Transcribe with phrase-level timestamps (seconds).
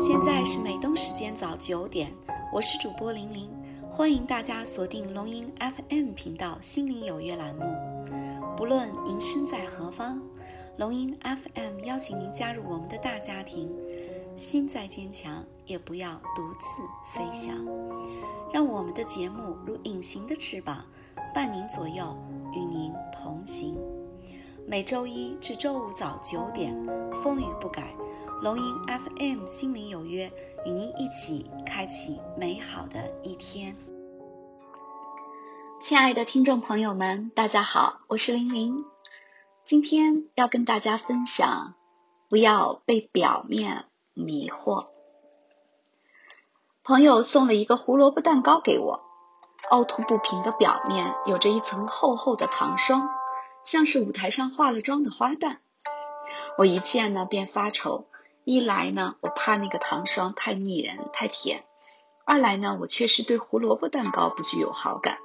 [0.00, 2.10] 现在是美东时间早九点，
[2.50, 3.50] 我是主播玲玲，
[3.90, 7.64] 欢迎大家锁定龙吟 FM 频道《心灵有约》栏目。
[8.56, 10.18] 不论您身在何方，
[10.78, 13.70] 龙吟 FM 邀请您加入我们的大家庭。
[14.36, 16.82] 心再坚强，也不要独自
[17.12, 17.54] 飞翔。
[18.50, 20.82] 让我们的节目如隐形的翅膀，
[21.34, 22.18] 伴您左右，
[22.54, 23.78] 与您同行。
[24.66, 26.74] 每周一至周五早九点，
[27.22, 27.94] 风雨不改。
[28.42, 30.32] 龙吟 FM 心灵有约，
[30.64, 33.76] 与您一起开启美好的一天。
[35.82, 38.86] 亲爱的听众朋友们，大家好，我是玲玲。
[39.66, 41.74] 今天要跟大家分享，
[42.30, 44.86] 不要被表面迷惑。
[46.82, 49.04] 朋友送了一个胡萝卜蛋糕给我，
[49.68, 53.06] 凹凸不平的表面有着一层厚厚的糖霜，
[53.64, 55.58] 像是舞台上化了妆的花旦。
[56.56, 58.06] 我一见呢便发愁。
[58.50, 61.60] 一来呢，我怕那个糖霜太腻人、太甜；
[62.26, 65.18] 二来呢，我确实对胡萝卜蛋糕不具有好感。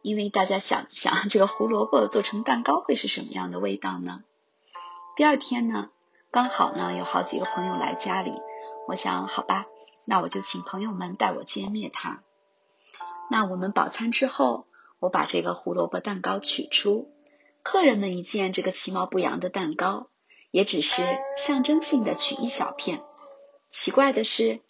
[0.00, 4.22] 因为大家想想，这个胡萝卜做成蛋糕会是什么样的味道呢？
[5.16, 5.90] 第二天呢，
[6.30, 8.32] 刚好呢有好几个朋友来家里，
[8.88, 9.66] 我想好吧，
[10.06, 12.22] 那我就请朋友们带我歼灭它。
[13.28, 14.66] 那我们饱餐之后，
[14.98, 17.12] 我把这个胡萝卜蛋糕取出，
[17.62, 20.06] 客人们一见这个其貌不扬的蛋糕。
[20.50, 21.02] 也只是
[21.36, 23.02] 象征性的取一小片。
[23.70, 24.60] 奇怪的是，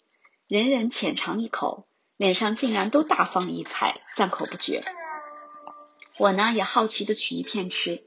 [0.47, 4.83] 人人浅尝一口，脸上竟然都大放异彩，赞口不绝。
[6.19, 8.05] 我呢也好奇的取一片吃，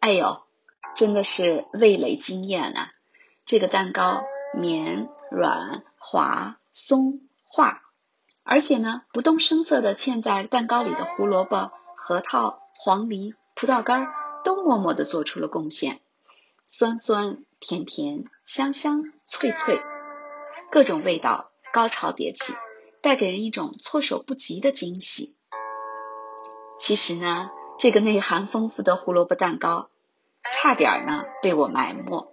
[0.00, 0.42] 哎呦，
[0.96, 2.90] 真的是味蕾惊艳啊！
[3.44, 7.82] 这个蛋糕绵软滑松化，
[8.42, 14.08] 而且呢不动声色的嵌在蛋糕里的胡萝卜、核桃、黄梨、葡萄干
[14.42, 16.01] 都默默的做出了贡献。
[16.64, 19.82] 酸酸甜甜，香香脆脆，
[20.70, 22.54] 各种味道高潮迭起，
[23.00, 25.36] 带给人一种措手不及的惊喜。
[26.78, 29.90] 其实呢，这个内涵丰富的胡萝卜蛋糕，
[30.52, 32.32] 差点呢被我埋没。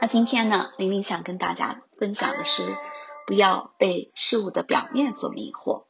[0.00, 2.62] 那今天呢，玲玲想跟大家分享的是，
[3.26, 5.84] 不要被事物的表面所迷惑。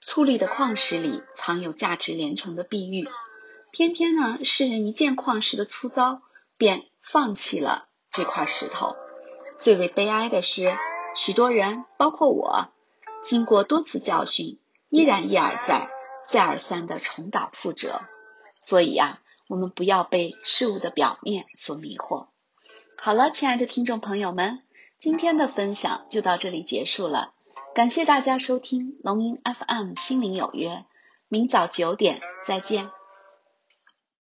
[0.00, 3.08] 粗粝的矿石里藏有价值连城的碧玉。
[3.74, 6.22] 偏偏呢，世人一见矿石的粗糙，
[6.56, 8.94] 便放弃了这块石头。
[9.58, 10.78] 最为悲哀的是，
[11.16, 12.68] 许多人，包括我，
[13.24, 15.90] 经过多次教训，依然一而再、
[16.28, 18.02] 再而三的重蹈覆辙。
[18.60, 19.18] 所以呀，
[19.48, 22.28] 我们不要被事物的表面所迷惑。
[22.96, 24.62] 好了，亲爱的听众朋友们，
[25.00, 27.32] 今天的分享就到这里结束了。
[27.74, 30.84] 感谢大家收听龙吟 FM 心灵有约，
[31.26, 32.88] 明早九点再见。